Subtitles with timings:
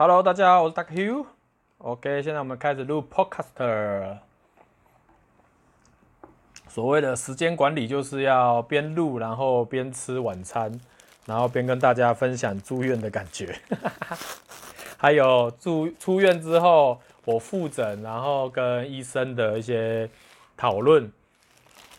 [0.00, 0.92] Hello，大家好，我是 Dr.
[0.92, 1.26] Hugh。
[1.78, 4.18] OK，现在我们开始录 Podcaster。
[6.68, 10.70] 所谓的时间管理，就是要边录，然后边吃晚餐，
[11.26, 13.58] 然后边跟大家分享住院的感觉。
[14.96, 20.08] 还有住出院之后，我复诊，然后跟医生的一些
[20.56, 21.10] 讨论，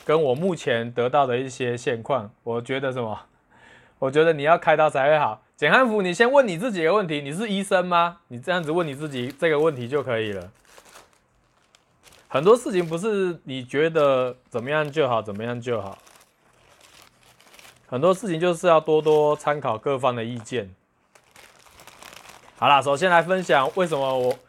[0.06, 2.32] 跟我目前得到的一些现况。
[2.44, 3.20] 我觉得什么？
[4.00, 5.44] 我觉得你要开刀才会好。
[5.56, 8.20] 简汉福，你先问你自己一个问题：你是医生吗？
[8.30, 10.50] 你这样子问你自己这个问题就可以了。
[12.30, 15.98] 很多事情不是你觉得怎么样就好，怎么样就好。
[17.88, 20.74] 很多事情就是要多多参考各方的意见。
[22.58, 24.40] 好啦，首先来分享为什么我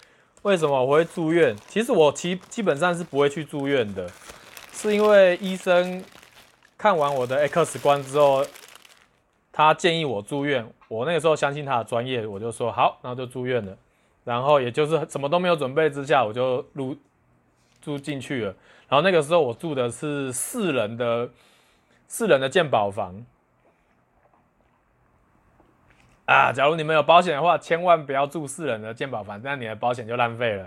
[0.43, 1.57] 为什么我会住院。
[1.69, 4.09] 其实我基基本上是不会去住院的，
[4.73, 6.05] 是因为医生
[6.79, 8.45] 看完我的 X 光之后，
[9.61, 10.67] 他建议我住院。
[10.89, 13.77] 我那个时候相信他的专业，我就说好，然后就住院了。
[14.25, 16.97] 然后也就是什么都没有准备之下，我就入
[17.81, 18.55] 住进去了。
[18.89, 21.31] 然后那个时候我住的是四人的
[22.09, 23.25] 四人的健保房
[26.27, 26.53] 啊。
[26.53, 30.67] 假如你们有保险的话，千万不要住四人的健保房，这样你的保险就浪费了。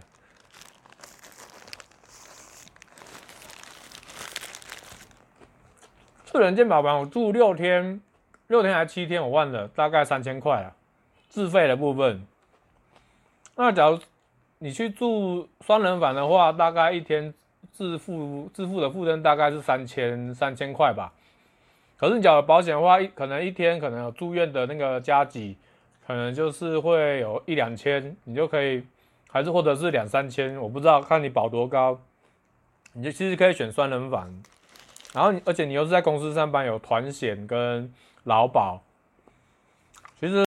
[6.25, 8.01] 四人健保房我住六天。
[8.53, 10.75] 六天还七天，我忘了，大概三千块啊，
[11.27, 12.23] 自费的部分。
[13.55, 13.97] 那假如
[14.59, 17.33] 你去住双人房的话，大概一天
[17.71, 21.11] 自付自付的负担大概是三千三千块吧。
[21.97, 25.57] 可是你缴了保险的话，一可能一天可能有住院的那个加急，
[26.05, 28.83] 可能就是会有一两千，你就可以，
[29.31, 31.99] 还是或者是两三千，我不知道看你保多高，
[32.93, 34.31] 你就其实可以选双人房。
[35.11, 37.91] 然后你而且你又是在公司上班，有团险跟。
[38.23, 38.81] 劳保，
[40.19, 40.43] 其实。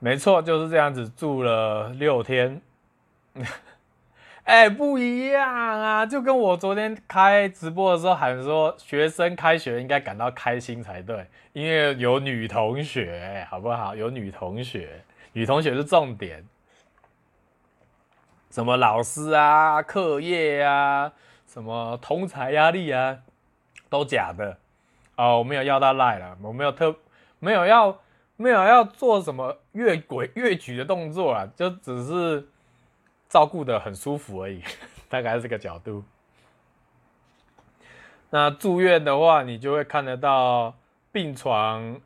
[0.00, 2.60] 没错，就是这样子住了六天。
[4.44, 6.06] 哎、不一样啊！
[6.06, 13.94] 就跟我昨天开直播的时候喊说，学生开学应该感到开心才对，因为有女同学，好不好？
[13.94, 15.02] 有女同学，
[15.34, 16.44] 女同学是重点。
[18.50, 21.12] 什么老师啊，课业啊，
[21.46, 23.18] 什么同才压力啊，
[23.88, 24.56] 都假的。
[25.14, 26.96] 哦，我没有要到赖了，我没有特，
[27.38, 27.96] 没有要，
[28.40, 32.46] 没有要做什么越轨越矩的动作啊，就只是。
[33.32, 34.60] 照顾得很舒服而已，
[35.08, 36.02] 大概是这个角度。
[38.28, 40.74] 那住院的话，你就会看得到
[41.12, 42.00] 病床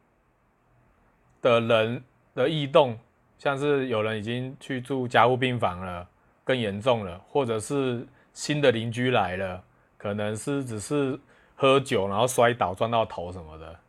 [1.40, 2.98] 的人的异动，
[3.38, 6.06] 像是有人已经去住加护病房了，
[6.44, 9.64] 更严重了，或者是新的邻居来了，
[9.96, 11.18] 可能是只是
[11.56, 13.80] 喝酒然后摔倒撞到头什么的，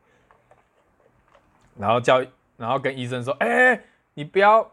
[1.77, 2.23] 然后叫，
[2.57, 3.81] 然后跟医生说：“哎，
[4.13, 4.71] 你不要，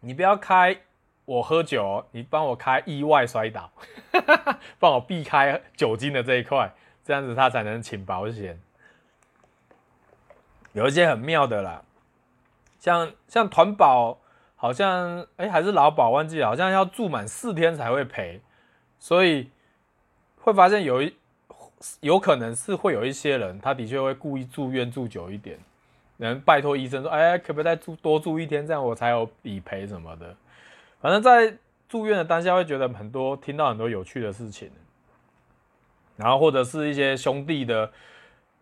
[0.00, 0.80] 你不要开。”
[1.28, 3.70] 我喝酒，你帮我开意外摔倒，
[4.80, 6.72] 帮我避开酒精的这一块，
[7.04, 8.58] 这样子他才能请保险。
[10.72, 11.82] 有一些很妙的啦，
[12.78, 14.18] 像像团保，
[14.56, 18.40] 好像哎、还是劳保忘记了，好像要住满四天才会赔，
[18.98, 19.50] 所以
[20.40, 21.14] 会发现有一
[22.00, 25.58] 有可能是会有一些人，他的确会故意住院住久一点，
[26.18, 30.36] 能拜托医生说，哎、可不可以再住多住一天，这样我才有理赔什么的。
[31.00, 31.56] 反正，在
[31.88, 34.70] 住院的当下，会觉得很多听到很多有趣的事情，
[36.16, 37.90] 然后或者是一些兄弟的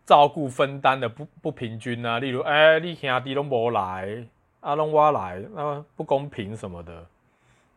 [0.04, 4.26] 照顾分担的不不平均啊，例如，哎、欸，你兄弟都没来，
[4.60, 7.06] 阿龙我来，那不公平什么的，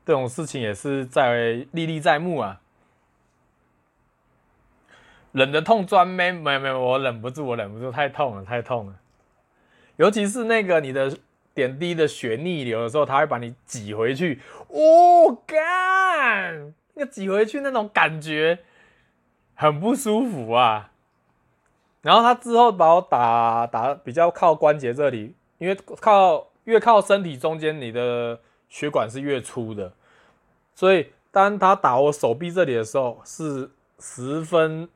[0.06, 2.60] 这种事情也是在历历在目啊。
[5.32, 8.96] 忍着痛专没没没，我忍不住，我忍不住，太痛了，太痛了，
[10.00, 11.16] 尤其是那个你的。
[11.56, 14.40] 点滴的血逆流的时候，他会把你挤回去。
[14.70, 18.60] 哦，干，那个挤回去那种感觉
[19.56, 20.92] 很不舒服啊。
[22.02, 28.40] 然后他之后把我打打比较靠关节这里，因为靠越靠身体中间，你的
[28.70, 29.92] 血管是越粗的，
[30.74, 34.88] 所以当他打我手臂这里的时候，是十分。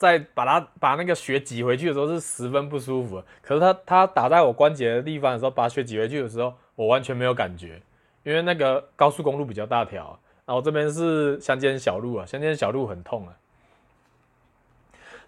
[0.00, 7.82] 在把它把那个血挤回去的时候是十分不舒服，可是他他打在我关节的地方的时候，把血挤回去的时候，我完全没有感觉，
[8.22, 13.36] 因为那个高速公路比较大条，然后这边是乡间小路啊，乡间小路很痛啊。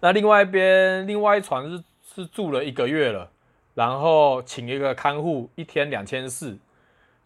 [0.01, 3.31] 那另外一边，另外一床是是住了一个月了，
[3.75, 6.57] 然后请一个看护，一天两千四，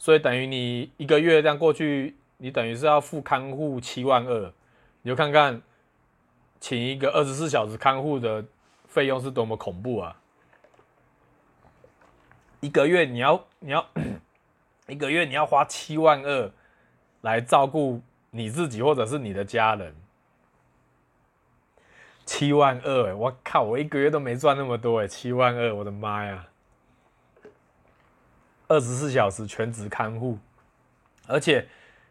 [0.01, 4.53] 所以等于你一个月这样过去，你等于是要付看护七万二，
[5.03, 5.63] 你就看看。
[6.61, 8.45] 请一个二十四小时看护的
[8.87, 10.17] 费用是多么恐怖啊！
[12.61, 13.87] 一个月你要你要
[14.89, 16.51] 一个月你要花七万二
[17.21, 19.95] 来照顾你自己或者是你的家人，
[22.25, 23.15] 七万二哎！
[23.15, 26.47] 我靠，我一个月都没赚那么多哎，七万二，我的妈呀！
[28.69, 30.39] 二十四小时全职看护，
[31.29, 31.69] 而且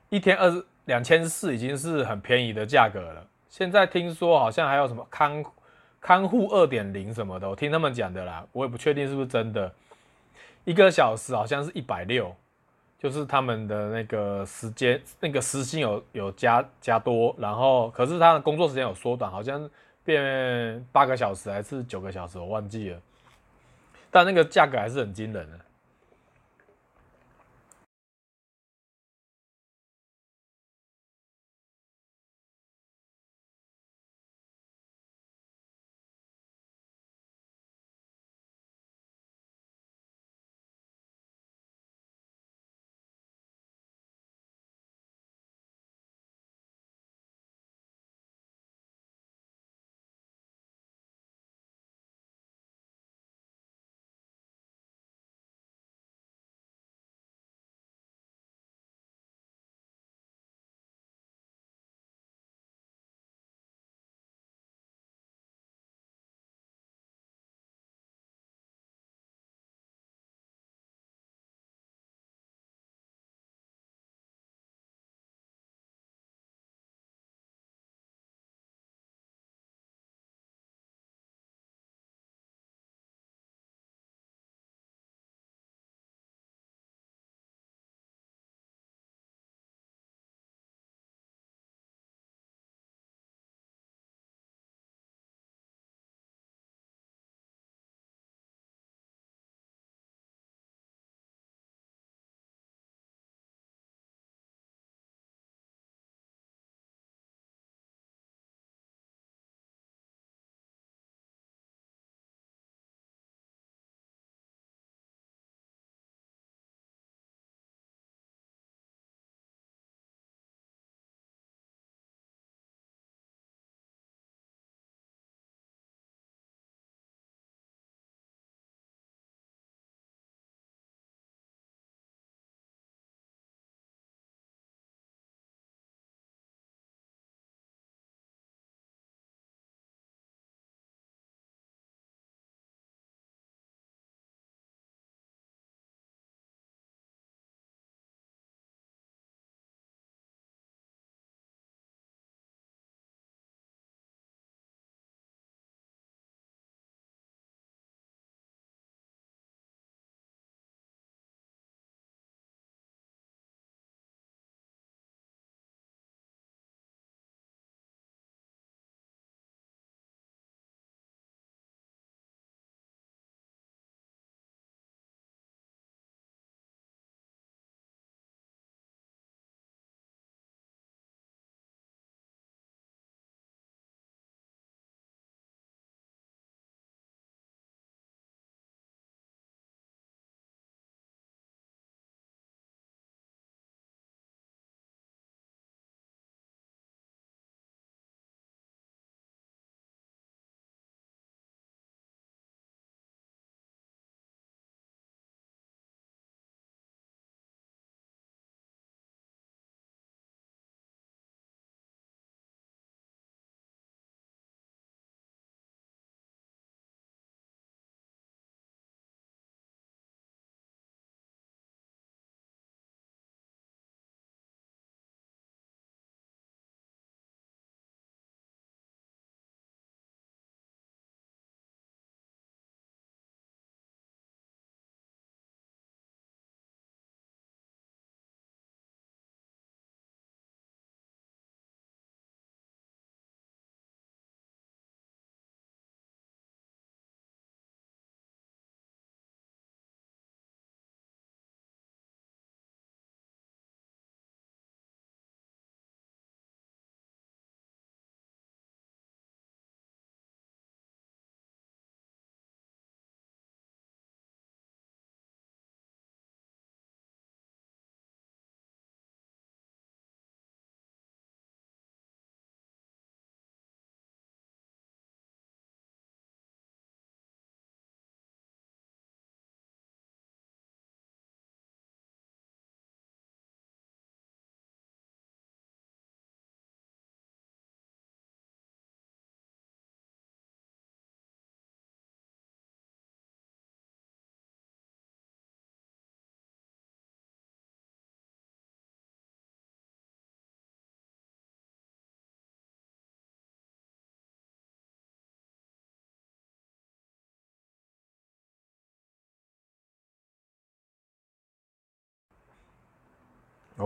[0.09, 3.27] 一天二十两千四已经是很便宜的价格了。
[3.57, 5.45] 现在听说好像还有什么看
[6.01, 9.73] 看护二点零什么的，我听他们讲的啦，我也不确定是不是真的。
[10.65, 12.35] 一个小时好像是一百六，
[12.99, 19.69] 就是他们的那个时间，那个时薪有有加加多，然后可是他的工作时间有缩短，好像
[20.03, 22.99] 变八个小时还是九个小时，我忘记了。
[24.11, 25.59] 但那个价格还是很惊人的。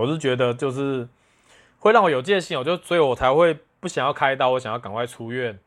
[0.00, 1.06] 我是觉得就是
[1.78, 5.58] 会让我有戒心，我就所以我才会不想要开刀，我想要赶快出院，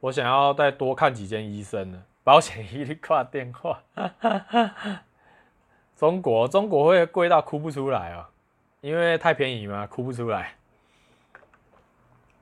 [0.00, 2.02] 我想要再多看几间医生呢。
[2.24, 3.82] 保险一律挂电话。
[5.96, 8.30] 中国中国会贵到哭不出来啊，
[8.80, 10.54] 因为太便宜嘛，哭不出来。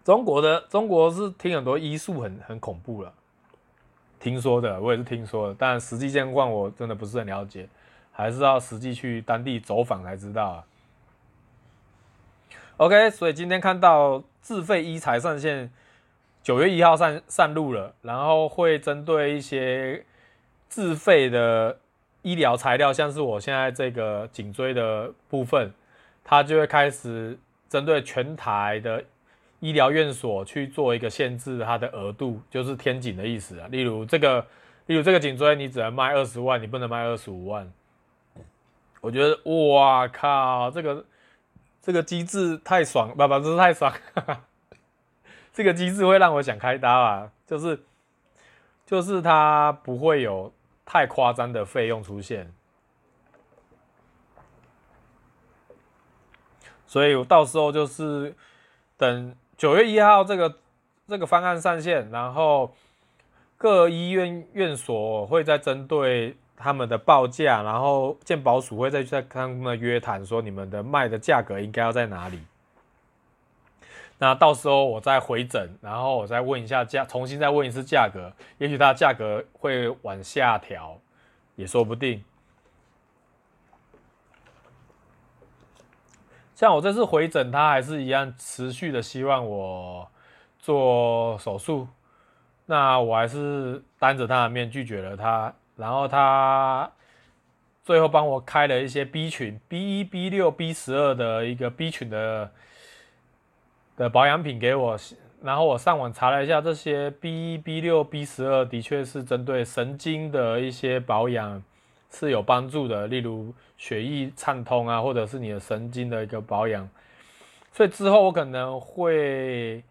[0.04, 3.12] 中国的中国是听很多医术很很恐怖了，
[4.20, 7.68] 听说的，我也是听说的，但实际情况我真的不是很了解，
[8.12, 10.64] 还是要实际去当地走访才知道啊。
[12.80, 15.70] OK，所以今天看到自费医材上线，
[16.42, 20.02] 九月一号上上路了，然后会针对一些
[20.66, 21.78] 自费的
[22.22, 25.70] 医疗材料，像是我现在这个颈椎的部分，
[26.24, 27.38] 它就会开始
[27.68, 29.04] 针对全台的
[29.58, 33.68] 医疗院所去做一个限制，它的额度就是天井的意思啊。
[33.70, 34.40] 例如这个，
[34.86, 37.70] 例如这个颈椎，你只能卖二十万，你不能卖二十五万。
[39.02, 39.38] 我觉得，
[39.68, 41.04] 哇靠，这个。
[41.82, 43.90] 这个机制太爽，不不，不是太爽。
[44.14, 44.40] 呵呵，
[45.52, 47.82] 这个机制会让我想开刀啊，就是
[48.84, 50.52] 就是它不会有
[50.84, 52.52] 太夸张的费用出现，
[56.86, 58.34] 所以我到时候就是
[58.96, 60.58] 等九月一号这个
[61.08, 62.74] 这个方案上线，然后
[63.56, 66.36] 各医院院所会再针对。
[66.62, 72.38] 他们的报价，然后健保署会再去跟他们约谈，说你们的卖的价格应该要在哪里。
[74.18, 81.00] 那到时候我再回诊，然后我再问一下价，重新再问一次价格，也许它价格会往下调，
[81.56, 82.22] 也说不定。
[86.54, 90.06] 像我这次回诊，他还是一样持续的希望我
[90.58, 91.88] 做手术，
[92.66, 95.54] 那我还是当着他的面拒绝了他。
[95.80, 96.90] 然后他
[97.82, 102.50] 最后帮我开了一些 B 群 B 一、B 六、B 十二的一个 B 群的
[103.96, 104.98] 的保养品给我，
[105.42, 111.62] 然后我上网查了一下，这些 B 一、B 六、B 十二的确是针对神经的一些保养
[112.10, 116.86] 是有帮助的，例如血液畅通啊，或者是你的神经的一个保养。
[117.72, 119.82] 所以之后我可能会。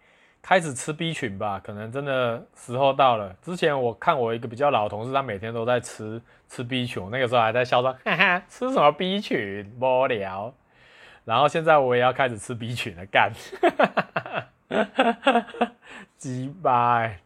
[0.41, 3.36] 开始吃 B 群吧，可能真的时候到了。
[3.41, 10.54] 之前我看我一个比较老同事，他每天都在吃吃 B 群，那个时候还在嚣张，哈哈，吃什么 B 群，无聊。
[11.25, 13.86] 然后现在我也要开始吃 B 群了，干，哈哈
[14.95, 15.71] 哈哈，
[16.17, 17.19] 鸡掰。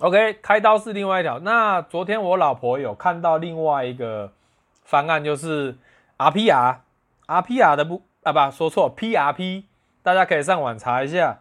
[0.00, 1.38] OK，开刀是另外一条。
[1.40, 4.32] 那昨天我老婆有看到另外一个
[4.84, 5.76] 方案，就是
[6.18, 9.64] RPR，RPR 的不啊不说错，PRP。
[10.04, 11.40] 大家可以上网查一下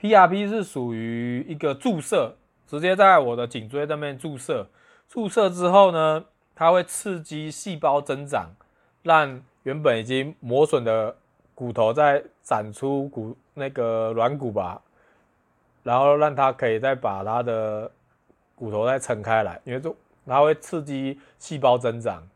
[0.00, 2.34] ，PRP 是属于一个注射，
[2.66, 4.66] 直接在我的颈椎那边注射。
[5.10, 8.48] 注射之后呢，它会刺激细胞增长，
[9.02, 11.14] 让原本已经磨损的
[11.54, 14.80] 骨头再长出骨那个软骨吧，
[15.82, 17.90] 然后让它可以再把它的
[18.54, 19.94] 骨头再撑开来，因为就
[20.26, 22.26] 它会刺激细胞增长。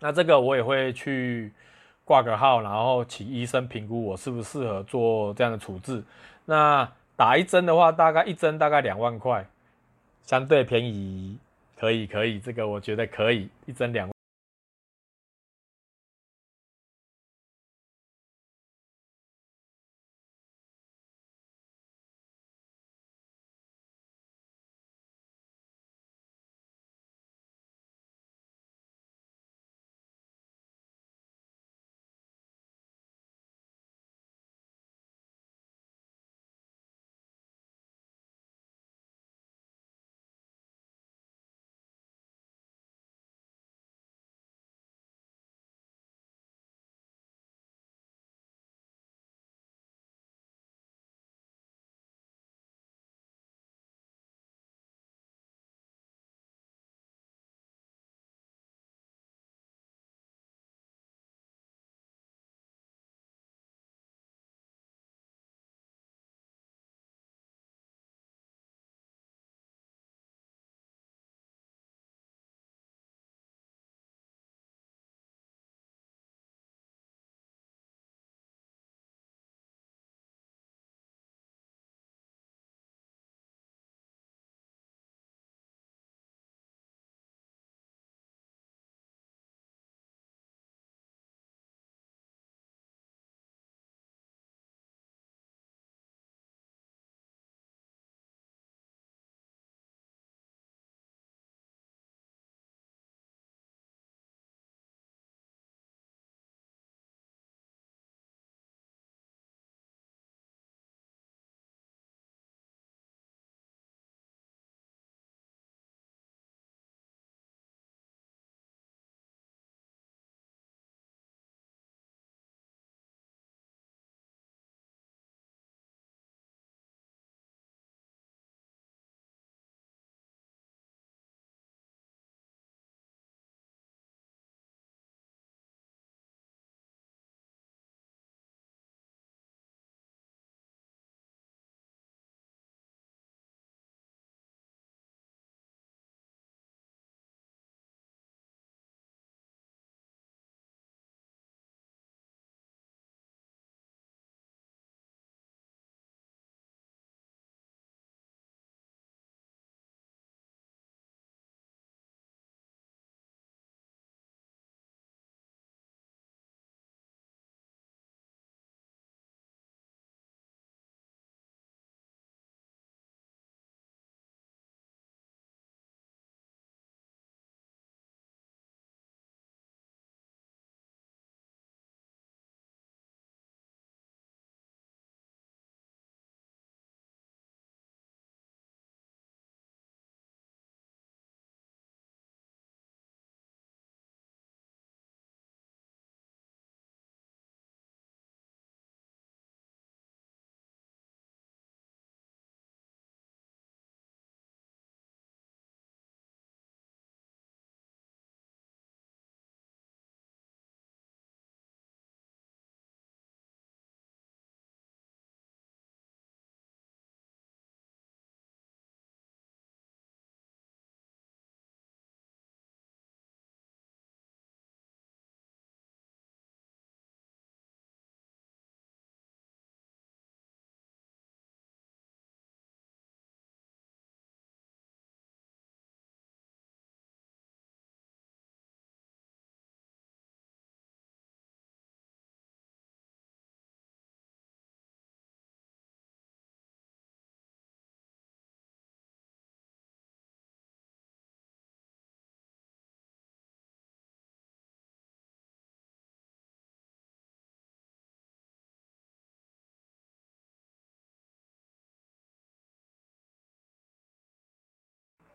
[0.00, 1.52] 那这个我也会去。
[2.04, 6.02] 挂个号，然后请医生评估我适不适合做这样的处置。
[6.44, 9.46] 那打一针的话，大概一针大概两万块，
[10.24, 11.38] 相对便宜，
[11.78, 14.08] 可以可以，这个我觉得可以，一针两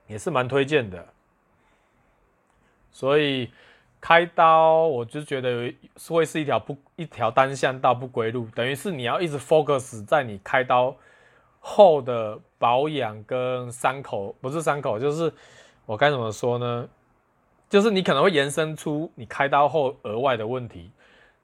[0.09, 1.07] 也是蛮推荐的。
[2.91, 3.49] 所以
[4.01, 5.73] 开刀，我就觉得
[6.09, 10.93] 会是一条不一条单向道不归路，等于是你要一直 focus 在你开刀
[11.59, 15.31] 后的保养跟伤口，不是伤口，就是
[15.85, 16.89] 我该怎么说呢？
[17.69, 20.91] 就是你可能会延伸出你开刀后额外的问题，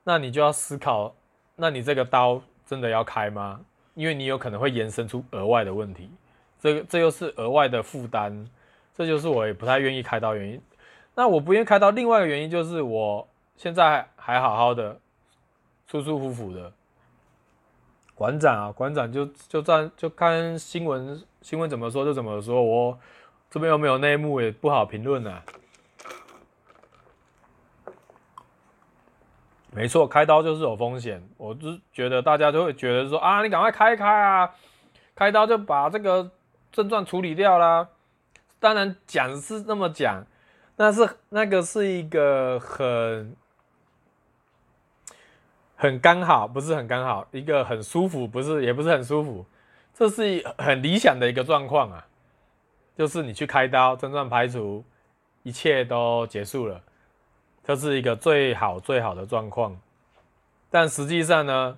[0.04, 1.14] 那你就要思考，
[1.56, 3.62] 那你这个刀真的要开吗？
[3.94, 6.10] 因为你有可能会延伸出额外的问题，
[6.60, 8.50] 这个这又是额外的负担，
[8.96, 10.62] 这就是我也不太愿意开刀原因。
[11.16, 15.00] 那我不愿意开刀，另外一个原因就是我现在还好好的，
[15.88, 16.72] 舒舒服服的。
[18.14, 22.64] 馆长啊，馆长就就站就看新闻，新闻怎么说就怎么说。
[22.64, 22.98] 我
[23.50, 25.44] 这边又没有内幕，也不好评论啊。
[29.72, 31.22] 没错，开刀就是有风险。
[31.36, 34.56] 我就觉得大家都会觉得说啊，你赶快开开啊，
[35.14, 36.32] 开刀就把这个
[36.72, 37.90] 症状处理掉啦。
[38.66, 40.26] 当然讲是那么讲。
[40.76, 43.36] 那是那个是一个很
[45.76, 49.46] 很刚好，不是很刚好，一个很舒服，不是也不是很舒服，
[49.94, 52.08] 这是很理想的一个状况啊，
[52.98, 54.84] 就是你去开刀，症状排除，
[55.44, 56.82] 一切都结束了，
[57.64, 59.80] 这是一个最好最好的状况。
[60.72, 61.78] 但实际上呢，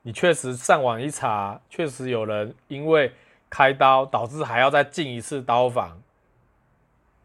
[0.00, 3.12] 你确实上网一查，确实有人因为
[3.50, 6.02] 开刀导致还要再进一次刀房。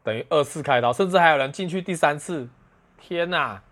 [0.04, 2.50] 等于二次开刀，甚至还有人进去第三次，
[2.98, 3.64] 天哪，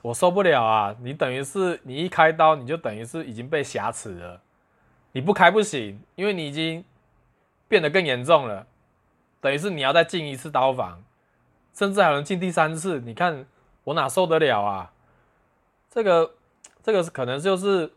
[0.00, 0.94] 我受不了啊！
[1.00, 4.40] 你等于是你一开刀，你就等于是已经被挟持了，
[5.10, 6.84] 你不开不行，因为你已经
[7.66, 8.64] 变得更严重了，
[9.40, 11.02] 等于是你要再进一次刀房，
[11.74, 13.44] 甚至还有人进第三次，你看
[13.82, 14.92] 我哪受得了啊？
[15.90, 16.30] 这个
[16.80, 17.92] 这个是可能就是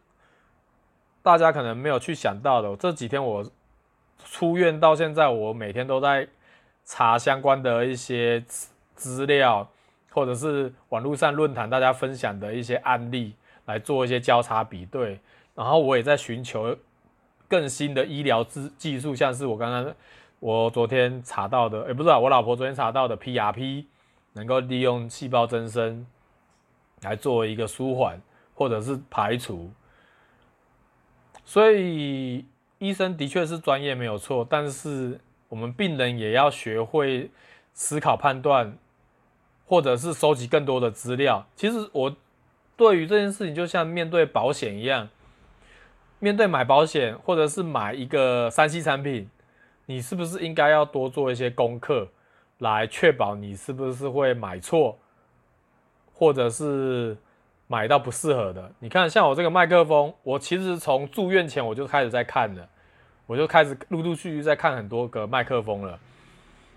[1.23, 2.75] 大家可能没有去想到的。
[2.75, 3.45] 这几天我
[4.25, 6.27] 出院到现在，我每天都在。
[6.84, 8.43] 查相关的一些
[8.95, 9.65] 资料，
[10.10, 13.34] 或者是网络上论坛大家分享的一些案例，
[13.65, 15.17] 来做一些交叉比对。
[15.55, 16.75] 然后我也在寻求
[17.47, 19.93] 更新的医疗技技术，像是我刚刚
[20.39, 23.86] 我昨天查到的，也不是啊，我老婆昨天查到的 PRP，
[24.34, 26.05] 能够利用细胞增生
[27.03, 28.19] 来做一个舒缓
[28.55, 29.71] 或者是排除。
[31.43, 32.45] 所以
[32.80, 35.19] 医生的确是专业没有错，但是。
[35.51, 37.30] 我们病人也要学会
[37.73, 38.77] 思考、判断，
[39.65, 41.45] 或者是收集更多的资料。
[41.58, 42.15] 其实我
[42.77, 45.10] 对于这件事情，就像面对保险一样，
[46.19, 49.30] 面对买保险或者是买一个 3C 产品，
[49.88, 52.08] 你是不是应该要多做一些功课，
[52.60, 54.97] 来确保你是不是会买错，
[56.13, 57.17] 或者是
[57.71, 58.69] 买到不适合的？
[58.79, 62.67] 你看，像我这个麦克风，我其实从住院前我就开始在看了。
[63.27, 65.97] 我就开始陆陆续续在看很多个麦克风了，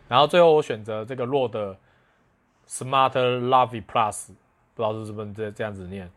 [0.06, 1.74] 然后最后我选择这个 Rode
[2.68, 4.28] Smart Lavi Plus，
[4.74, 6.08] 不知道是不是这这样子念。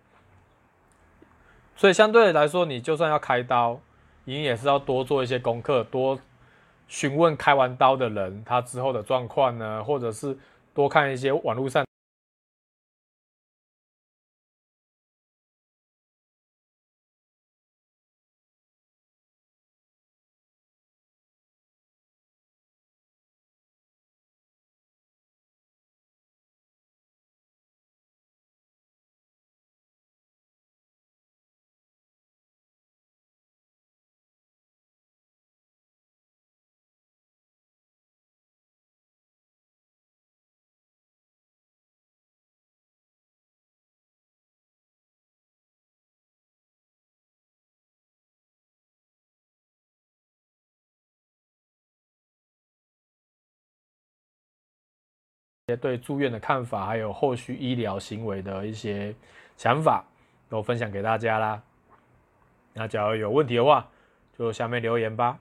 [1.76, 3.80] 所以相对来说，你就算要开刀，
[4.26, 6.20] 你也是要多做一些功课，多
[6.88, 10.38] 询问开完刀的人他之后的状况呢，或者是
[10.76, 11.87] 多看一些网络上。
[55.70, 59.14] 些对住院的看法，还有后续医疗行为的一些
[59.58, 60.02] 想法，
[60.48, 61.62] 都分享给大家啦。
[62.72, 63.86] 那假如有问题的话，
[64.40, 65.38] 就下面留言吧。